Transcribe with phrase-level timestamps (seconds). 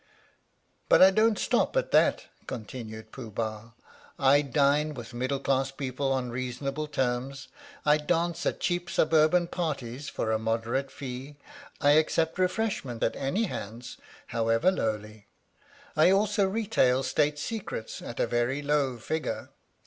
[0.89, 3.73] "But I don't stop at that," continued Pooh Bah;"
[4.19, 7.49] I dine with middle class people on reasonable terms.
[7.85, 11.35] I dance at cheap suburban parties for a moder ate fee.
[11.79, 15.27] I accept refreshment at any hands, however lowly.
[15.95, 19.49] I also retail State Secrets at a very low figure.